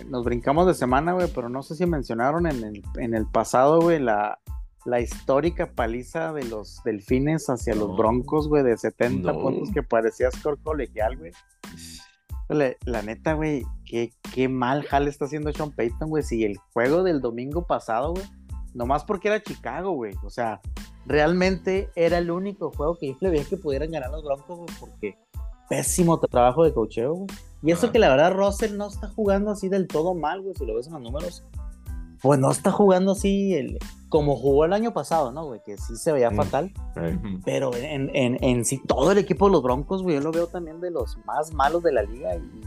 [0.08, 3.82] nos brincamos de semana, güey, pero no sé si mencionaron en el, en el pasado,
[3.82, 4.39] güey, la,
[4.88, 10.32] la histórica paliza de los delfines hacia los broncos, güey, de 70 puntos que parecía
[10.32, 11.32] score colegial, güey.
[12.47, 16.23] La, neta, güey, qué, qué mal jale está haciendo Sean Payton, güey.
[16.23, 18.26] Si el juego del domingo pasado, güey,
[18.73, 20.13] nomás porque era Chicago, güey.
[20.23, 20.62] O sea,
[21.06, 24.80] realmente era el único juego que yo le veía que pudieran ganar los broncos, güey,
[24.80, 25.17] porque
[25.69, 27.28] pésimo trabajo de cocheo, güey.
[27.67, 30.65] Y eso que la verdad Russell no está jugando así del todo mal, güey, si
[30.65, 31.43] lo ves en los números.
[32.21, 33.77] Pues no está jugando así el,
[34.08, 35.60] como jugó el año pasado, ¿no, güey?
[35.65, 36.71] Que sí se veía fatal.
[37.43, 40.47] Pero en, en, en, sí, todo el equipo de los Broncos, güey, yo lo veo
[40.47, 42.38] también de los más malos de la liga.
[42.38, 42.62] Y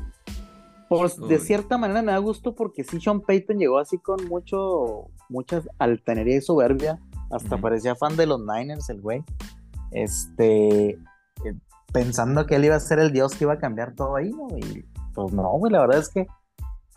[0.91, 5.07] pues de cierta manera me da gusto porque sí, Sean Payton llegó así con mucho,
[5.31, 7.01] mucha altanería y soberbia.
[7.31, 9.25] Hasta parecía fan de los Niners, el güey.
[9.93, 10.99] Este, eh,
[11.93, 14.49] pensando que él iba a ser el dios que iba a cambiar todo ahí, ¿no?
[14.59, 14.85] Y
[15.23, 16.27] pues no, güey, la verdad es que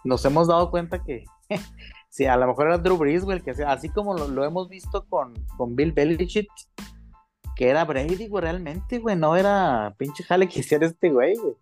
[0.04, 1.26] nos hemos dado cuenta que
[2.10, 5.06] sí, a lo mejor era Drew Brees, güey, el que así como lo, hemos visto
[5.08, 6.50] con, con Bill Belichick,
[7.56, 11.56] que era Brady, güey, realmente, güey, no era pinche jale que hiciera este güey, güey.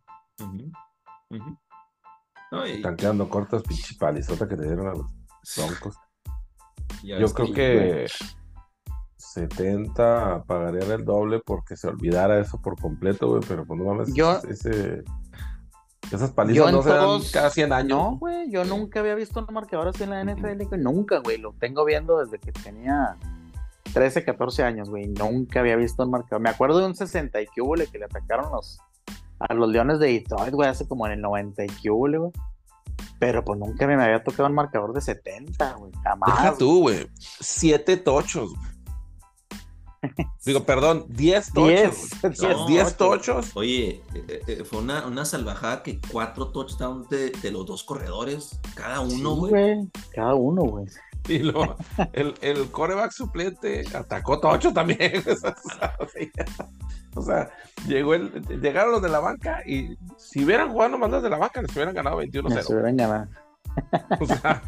[2.65, 5.08] Están quedando cortas, pinche palizota que te dieron a los
[5.58, 5.95] broncos.
[7.04, 8.08] Yo creo que
[9.17, 14.13] 70 pagaría el doble porque se olvidara eso por completo, güey, pero pues no mames,
[14.13, 15.04] yo, ese,
[16.15, 17.89] esas palizas no se dan cada 100 años.
[17.89, 21.54] No, güey, yo nunca había visto un marcador así en la NFL, nunca, güey, lo
[21.54, 23.17] tengo viendo desde que tenía
[23.93, 26.41] 13, 14 años, güey, nunca había visto un marcador.
[26.41, 28.80] Me acuerdo de un 60 y que le atacaron los,
[29.39, 32.32] a los Leones de Detroit, güey, hace como en el 90 y güey.
[33.19, 36.41] Pero pues nunca me había tocado un marcador de 70, güey, jamás.
[36.41, 38.70] Deja tú, güey, 7 tochos, güey.
[40.45, 42.67] Digo, perdón, 10 tochos.
[42.67, 43.51] 10 tochos.
[43.55, 48.59] Oye, eh, eh, fue una, una, salvajada que cuatro touchdowns de, de los dos corredores,
[48.75, 49.89] cada uno, güey.
[50.13, 50.87] cada uno, güey.
[51.27, 51.75] Y lo,
[52.13, 55.23] el, el coreback suplente atacó tocho también.
[57.15, 57.51] o sea,
[57.87, 61.37] llegó el, llegaron los de la banca y si hubieran jugado nomás los de la
[61.37, 62.61] banca, les hubieran ganado 21-0.
[62.63, 63.27] Se hubieran ganado.
[64.19, 64.63] O sea,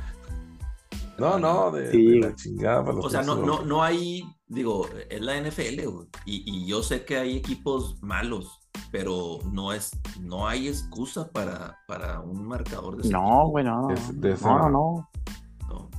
[1.24, 2.82] no, no, de, la chingada.
[2.82, 5.80] o sea, no, no, no hay, digo, es la NFL,
[6.26, 8.60] y, y, yo sé que hay equipos malos,
[8.92, 13.90] pero no es, no hay excusa para, para un marcador de No, güey, no.
[13.90, 15.10] no, no,
[15.68, 15.90] no.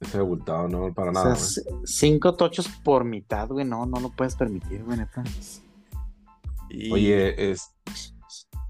[0.00, 1.36] Ese abultado, no, para nada.
[1.84, 5.22] cinco tochos por mitad, güey, no, no lo puedes permitir, güey, neta.
[6.90, 7.74] Oye, es.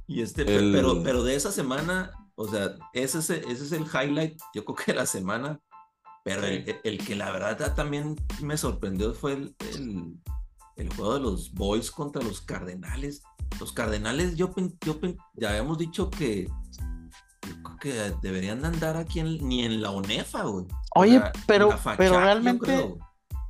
[0.06, 4.40] Y este, pero, pero de esa semana, o sea, ese es, ese es el highlight,
[4.54, 5.60] yo creo que de la semana,
[6.24, 9.56] pero el, que la verdad también me sorprendió fue el,
[10.76, 13.22] el, juego de los Boys contra los Cardenales.
[13.59, 14.54] Los Cardenales, yo,
[14.85, 14.98] yo
[15.35, 16.48] ya habíamos dicho que,
[17.80, 20.66] que deberían andar aquí ni en la UNEFA, güey.
[20.94, 22.94] Oye, pero, pero realmente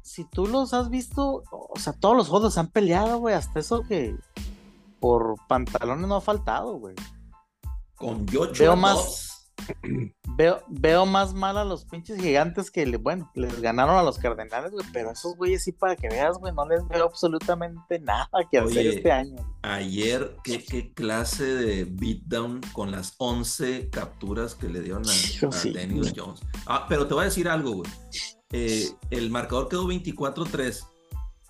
[0.03, 3.83] si tú los has visto, o sea, todos los juegos han peleado, güey, hasta eso
[3.83, 4.17] que
[4.99, 6.97] por pantalones no ha faltado, güey.
[7.95, 9.30] Con Yocho Veo más,
[10.37, 14.73] veo, veo más mal a los pinches gigantes que, bueno, les ganaron a los cardenales,
[14.73, 18.59] güey, pero esos güeyes sí, para que veas, güey, no les veo absolutamente nada que
[18.59, 19.37] hacer este año.
[19.63, 25.13] Ayer, ¿qué, ¿qué, clase de beatdown con las 11 capturas que le dieron a,
[25.47, 26.41] a Daniel Jones.
[26.67, 27.91] Ah, pero te voy a decir algo, güey.
[28.53, 30.87] Eh, el marcador quedó 24-3.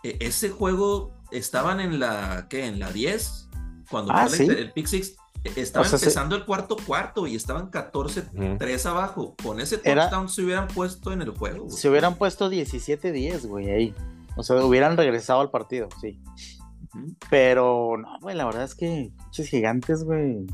[0.03, 2.67] E, ese juego estaban en la, ¿qué?
[2.67, 3.49] En la 10,
[3.91, 4.45] cuando Ah, ¿sí?
[4.45, 5.17] el, el pick six.
[5.57, 9.35] Estaba O sea, se- empezando el cuarto cuarto y estaban 14-3 abajo.
[9.43, 11.65] Con ese Era- touchdown se hubieran puesto en el juego.
[11.65, 11.77] güey.
[11.77, 13.95] Se hubieran puesto 17-10, güey, ahí.
[14.37, 16.21] O sea, hubieran regresado al partido, sí.
[17.31, 20.47] Pero, no, güey, la verdad es que pinches gigantes, güey.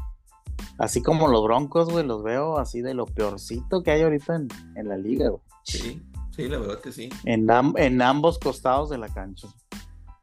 [0.79, 4.49] Así como los broncos, güey, los veo así de lo peorcito que hay ahorita en,
[4.77, 5.43] en la liga, güey.
[5.65, 6.03] Sí,
[6.35, 7.09] sí, la verdad que sí.
[7.25, 9.49] En, am- en ambos costados de la cancha.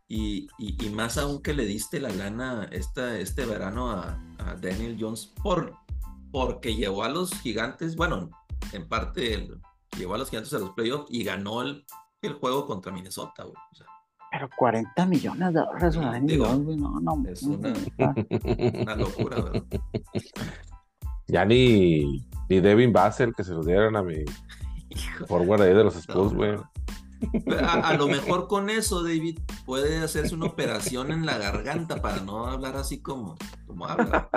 [0.09, 4.55] Y, y- y más aún que le diste la gana esta, este verano a, a
[4.55, 5.73] Daniel Jones por,
[6.31, 8.29] porque llevó a los gigantes, bueno,
[8.73, 9.59] en parte el-
[9.97, 11.85] llevó a los gigantes a los playoffs y ganó el,
[12.21, 13.55] el juego contra Minnesota, güey.
[13.71, 13.87] O sea,
[14.31, 15.95] Pero 40 millones de dólares,
[16.27, 17.23] digo, güey, no, no.
[17.29, 17.73] es una-
[18.81, 19.63] una locura, ¿verdad?
[21.27, 24.15] Ya ni, ni Devin Basel que se los dieron a mi
[25.27, 26.57] forward ahí de los Spurs, güey.
[27.61, 32.21] A, a lo mejor con eso, David, puede hacerse una operación en la garganta para
[32.21, 33.35] no hablar así como,
[33.67, 34.29] como habla.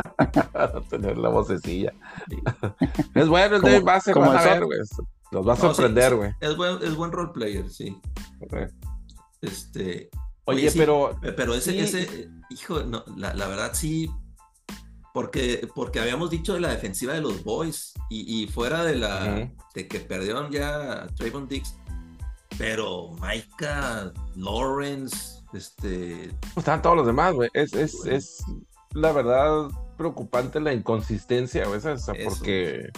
[0.53, 1.93] Para tener la vocecilla.
[3.15, 3.63] Es bueno el
[4.13, 4.79] como van a ver, güey.
[5.33, 6.33] Los va a No, sí, sorprender, sí, güey.
[6.41, 7.97] Es buen, es buen role player, sí.
[9.41, 10.11] Este,
[10.45, 11.79] Oye, sí, pero Pe- Pero ese, Sí.
[11.81, 14.09] ese hijo, no, la, la verdad sí,
[15.13, 19.51] porque, porque habíamos dicho de la defensiva de los Boys y, y fuera de la
[19.75, 21.75] de que perdieron ya a Trayvon Dix,
[22.59, 27.49] pero Micah, Lawrence, este, pues, estaban todos los demás, güey.
[27.55, 28.45] Es, es, es
[28.93, 31.79] la verdad preocupante la inconsistencia, güey.
[31.79, 32.91] O sea, porque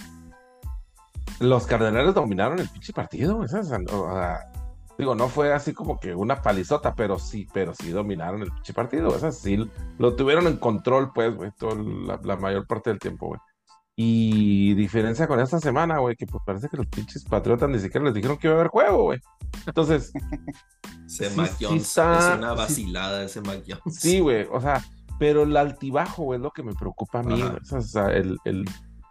[1.41, 3.47] los Cardenales dominaron el pinche partido, güey.
[3.47, 4.51] O sea, no, o sea,
[4.99, 8.75] digo, no fue así como que una palizota, pero sí, pero sí dominaron el pinche
[8.75, 9.39] partido, güey, ¿sabes?
[9.39, 9.59] Sí,
[9.99, 13.41] lo tuvieron en control, pues, güey, toda la, la mayor parte del tiempo, güey.
[14.01, 18.05] Y diferencia con esta semana, güey, que pues parece que los pinches patriotas ni siquiera
[18.07, 19.19] les dijeron que iba a haber juego, güey.
[19.67, 20.13] Entonces,
[21.07, 22.57] ese Sí, Mac sí Jones, está- es una sí.
[22.59, 23.99] vacilada ese Mac Jones.
[23.99, 24.85] Sí, güey, o sea,
[25.19, 28.39] pero el altibajo güey, es lo que me preocupa a mí, güey, o sea, el,
[28.45, 28.65] el,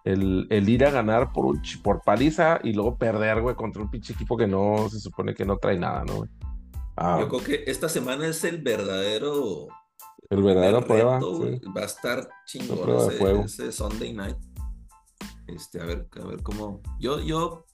[0.06, 3.92] el, el ir a ganar por, un, por paliza y luego perder, güey, contra un
[3.92, 6.30] pinche equipo que no se supone que no trae nada, ¿no, güey?
[6.96, 9.68] Ah, Yo creo que esta semana es el verdadero
[10.30, 11.20] el verdadero reto, prueba.
[11.76, 12.80] Va a estar chingón
[13.12, 14.38] ese, ese Sunday night.
[15.48, 16.82] Este, a ver, a ver cómo.
[17.00, 17.66] Yo, yo,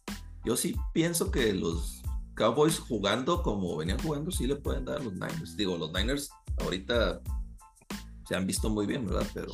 [0.45, 2.01] yo sí pienso que los
[2.35, 5.55] Cowboys jugando como venían jugando, sí le pueden dar a los Niners.
[5.57, 6.29] Digo, los Niners
[6.61, 7.21] ahorita
[8.27, 9.25] se han visto muy bien, ¿verdad?
[9.33, 9.51] Pero,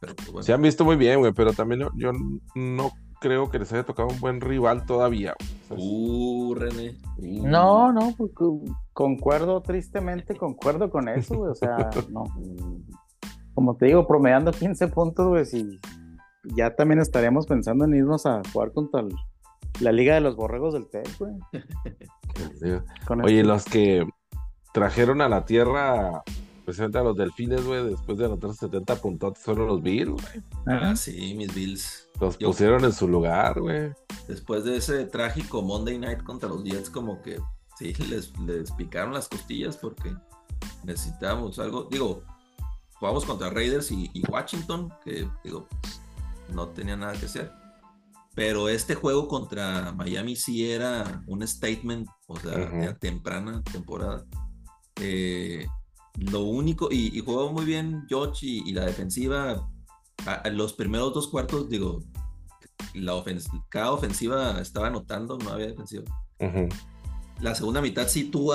[0.00, 0.42] pero pues, bueno.
[0.42, 2.12] Se han visto muy bien, güey, pero también yo, yo
[2.54, 5.34] no creo que les haya tocado un buen rival todavía,
[5.72, 6.96] Uh, René.
[7.18, 7.46] uh.
[7.46, 11.52] No, no, pues, co- concuerdo tristemente, concuerdo con eso, güey.
[11.52, 11.76] O sea,
[12.10, 12.24] no.
[13.54, 15.78] Como te digo, promediando 15 puntos, güey, si
[16.44, 19.14] ya también estaríamos pensando en irnos a jugar contra el-
[19.80, 21.32] la Liga de los Borregos del TEC, güey.
[23.22, 24.06] Oye, este- los que
[24.72, 26.22] trajeron a la tierra,
[26.64, 30.44] precisamente a los delfines, güey, después de anotar 70 puntos, fueron los Bills, güey.
[30.66, 32.08] Ah, sí, mis Bills.
[32.20, 33.92] Los Yo- pusieron en su lugar, güey.
[34.28, 37.40] Después de ese trágico Monday night contra los Jets, como que
[37.78, 40.14] sí, les, les picaron las costillas porque
[40.84, 41.84] necesitábamos algo.
[41.90, 42.22] Digo,
[42.98, 45.66] jugamos contra Raiders y, y Washington, que digo,
[46.52, 47.52] no tenía nada que hacer.
[48.34, 52.76] Pero este juego contra Miami sí era un statement, o sea, Ujú.
[52.76, 54.24] de temprana temporada.
[55.00, 55.66] Eh,
[56.16, 59.68] lo único, y, y jugó muy bien George y, y la defensiva.
[60.26, 62.02] A- a los primeros dos cuartos, digo,
[62.94, 66.04] la ofens- cada ofensiva estaba anotando, no había defensiva.
[66.38, 66.68] Ujú.
[67.40, 68.54] La segunda mitad sí tuvo,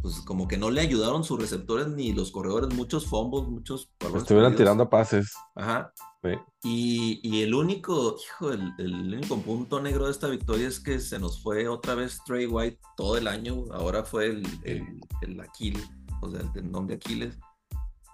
[0.00, 4.54] pues como que no le ayudaron sus receptores ni los corredores, muchos fumbles, muchos Estuvieron
[4.56, 5.32] tirando pases.
[5.54, 5.92] Ajá.
[6.22, 6.30] Sí.
[6.64, 10.98] Y, y el único, hijo, el, el único punto negro de esta victoria es que
[11.00, 13.64] se nos fue otra vez Trey White todo el año.
[13.72, 15.88] Ahora fue el, el, el Aquiles,
[16.22, 17.38] o sea, el tendón de Aquiles.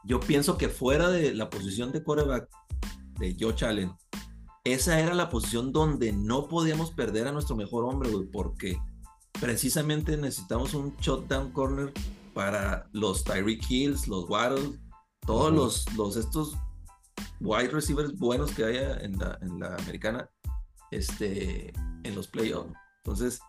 [0.05, 2.49] Yo pienso que fuera de la posición de quarterback
[3.18, 3.93] de Josh Allen,
[4.64, 8.78] esa era la posición donde no podíamos perder a nuestro mejor hombre, güey, porque
[9.41, 11.93] precisamente necesitamos un shutdown corner
[12.35, 14.78] para los Tyreek Hills, los Waddle,
[15.26, 16.57] todos los, los estos
[17.41, 20.28] wide receivers buenos que haya en la, en la americana,
[20.91, 21.72] este,
[22.03, 22.72] en los playoffs.
[23.05, 23.41] Entonces,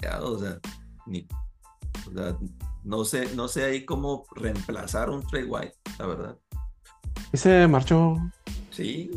[0.00, 0.58] ya, o sea,
[1.06, 1.26] ni,
[2.06, 2.36] O sea,
[2.84, 6.38] no sé, no sé ahí cómo reemplazar un Trey White, la verdad.
[7.32, 8.16] Y se marchó.
[8.70, 9.10] Sí.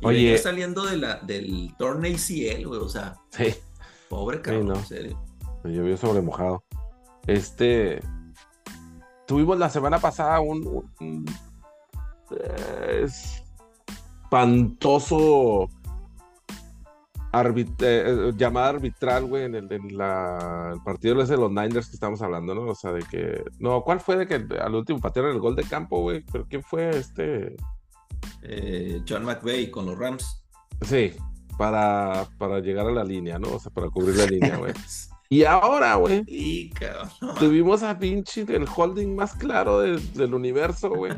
[0.00, 0.38] Y Oye.
[0.38, 3.16] saliendo de la, del torneo ACL, güey, o sea.
[3.30, 3.54] Sí.
[4.14, 5.20] Pobre cabrón, en serio.
[5.64, 6.62] Llovió sobre mojado.
[7.26, 8.00] Este.
[9.26, 10.84] Tuvimos la semana pasada un,
[14.30, 15.68] espantoso
[17.80, 19.68] eh, llamada arbitral, güey, en, el,
[20.84, 22.66] partido de los Niners que estamos hablando, ¿no?
[22.68, 23.42] O sea, de que.
[23.58, 26.24] No, ¿cuál fue de que al último patearon el gol de campo, güey?
[26.30, 27.56] ¿Pero quién fue este?
[28.42, 30.46] Eh, John McVeigh con los Rams.
[30.82, 31.14] Sí,
[31.58, 33.54] para, para llegar a la línea, ¿no?
[33.54, 34.72] O sea, para cubrir la línea, güey.
[35.30, 36.24] Y ahora, güey,
[37.38, 41.12] tuvimos a pinche el holding más claro del universo, güey.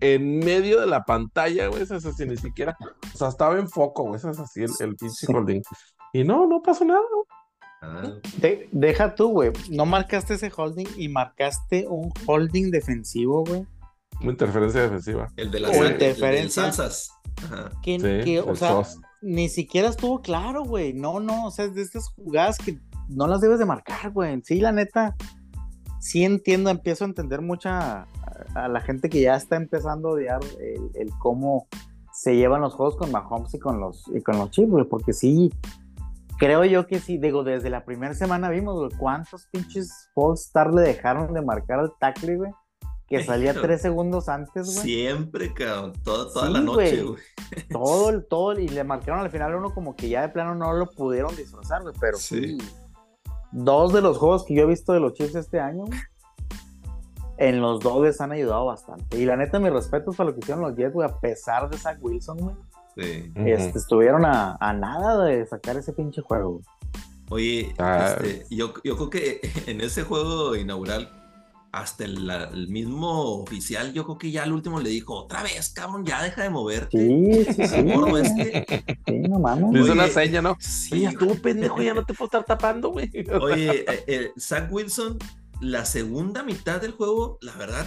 [0.00, 2.76] en medio de la pantalla, güey, eso así, ni siquiera,
[3.12, 5.62] o sea, estaba en foco, güey, eso es así, el, pinche holding.
[6.12, 7.00] Y no, no pasó nada,
[7.82, 8.12] ah.
[8.70, 13.66] deja tú, güey, no marcaste ese holding y marcaste un holding defensivo, güey.
[14.20, 15.32] Una interferencia defensiva.
[15.36, 16.72] El de las interferencia.
[17.82, 18.82] Que, o sea,
[19.20, 20.92] ni siquiera estuvo claro, güey.
[20.92, 24.40] No, no, o sea, es de estas jugadas que no las debes de marcar, güey.
[24.44, 25.16] Sí, la neta,
[26.00, 28.06] sí entiendo, empiezo a entender mucha
[28.54, 30.40] a, la gente que ya está empezando a odiar
[30.94, 31.66] el, cómo
[32.12, 35.12] se llevan los juegos con Mahomes y con los, y con los Chiefs, güey, porque
[35.12, 35.52] sí,
[36.38, 40.82] creo yo que sí, digo, desde la primera semana vimos, güey, cuántos pinches false le
[40.82, 42.52] dejaron de marcar al tackle, güey.
[43.08, 44.86] Que salía tres segundos antes, güey.
[44.86, 45.94] Siempre, cabrón.
[46.04, 47.18] Toda, toda la noche, güey.
[47.70, 50.74] Todo, el, todo, y le marcaron al final uno como que ya de plano no
[50.74, 51.94] lo pudieron disfrazar, güey.
[51.98, 52.58] Pero sí
[53.52, 55.84] dos de los juegos que yo he visto de los Chiefs este año,
[57.36, 59.18] en los dos les han ayudado bastante.
[59.18, 61.78] Y la neta, mi respeto para lo que hicieron los Jets, güey, a pesar de
[61.78, 62.56] Zach Wilson, güey.
[62.96, 63.32] Sí.
[63.36, 66.60] Este, estuvieron a, nada de sacar ese pinche juego.
[67.30, 68.16] Oye, ah.
[68.16, 71.17] este, yo, yo creo que en ese juego inaugural
[71.72, 76.04] hasta el, mismo oficial, yo creo que ya al último le dijo, otra vez, cabrón,
[76.04, 76.98] ya deja de moverte.
[76.98, 77.76] Sí, sí, sí.
[78.18, 78.84] Este.
[79.06, 79.84] Sí, no mames.
[79.84, 80.56] Es una seña, ¿no?
[80.60, 83.10] Sí, ya estuvo pendejo, ya no te puedo estar tapando, güey.
[83.40, 85.18] Oye, eh, eh, Zach Wilson,
[85.60, 87.86] la segunda mitad del juego, la verdad,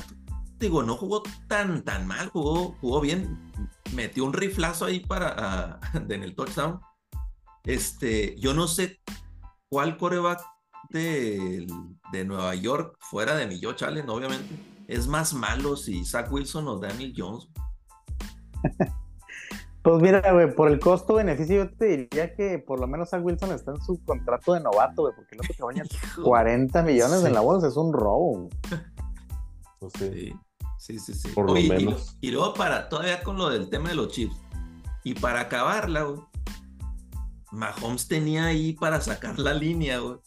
[0.60, 3.52] digo, no jugó tan, tan mal, jugó, jugó bien.
[3.94, 6.80] Metió un riflazo ahí para, en el touchdown.
[7.64, 9.00] Este, yo no sé
[9.70, 10.42] cuál coreback
[11.00, 11.68] de,
[12.26, 14.56] Nueva York, fuera de mi Josh Allen, obviamente,
[14.88, 17.48] es más malo si Zach Wilson o Daniel Jones.
[19.84, 23.52] Pues mira, güey, por el costo-beneficio, yo te diría que por lo menos Zach Wilson
[23.52, 25.84] está en su contrato de novato, güey, porque el otro que baña
[26.24, 28.50] 40 millones en la bolsa es un robo.
[29.80, 30.36] Pues sí.
[30.78, 31.30] sí, sí, sí.
[31.30, 32.16] Por lo menos.
[32.22, 34.36] Y, luego para, todavía con lo del tema de los chips,
[35.04, 36.22] y para acabarla, güey,
[37.52, 40.18] Mahomes tenía ahí para sacar la línea, güey.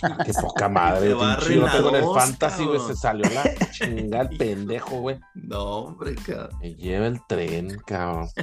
[0.24, 1.10] Qué poca madre.
[1.10, 2.80] Yo el fantasy, güey.
[2.80, 5.18] Se salió la chingada el pendejo, güey.
[5.34, 6.58] No, hombre, cabrón.
[6.60, 8.28] Me lleva el tren, cabrón.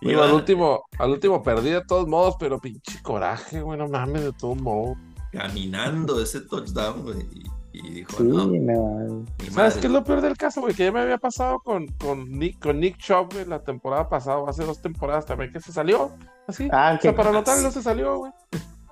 [0.00, 4.22] Digo, al último, al último perdí de todos modos, pero pinche coraje, güey, no mames,
[4.22, 4.98] de todos modos.
[5.32, 7.26] Caminando ese touchdown, güey.
[7.72, 9.24] Y, dijo, no.
[9.50, 10.74] ¿Sabes qué es lo peor del caso, güey?
[10.74, 14.42] Que ya me había pasado con, con Nick, con Nick Chubb, güey, la temporada pasada,
[14.46, 16.12] hace dos temporadas también, que se salió.
[16.46, 16.68] Así.
[16.72, 18.32] Ah, o sea, para no se salió, güey.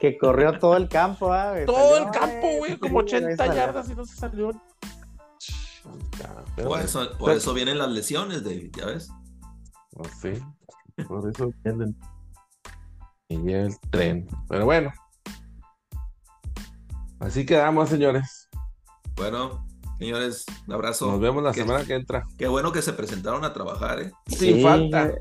[0.05, 1.55] Que corrió todo el campo, ¿ah?
[1.65, 4.51] Todo el campo, güey, como 80 yardas y no se salió.
[6.63, 9.09] Por eso, por eso vienen las lesiones, David, ¿ya ves?
[9.97, 10.33] Oh, sí,
[11.09, 11.97] por eso vienen.
[13.31, 14.29] Y el tren.
[14.47, 14.93] Pero bueno.
[17.19, 18.51] Así quedamos, señores.
[19.17, 19.67] Bueno,
[19.99, 21.13] señores, un abrazo.
[21.13, 22.27] Nos vemos la semana que entra.
[22.37, 24.13] Qué bueno que se presentaron a trabajar, ¿eh?
[24.27, 25.15] Sin falta.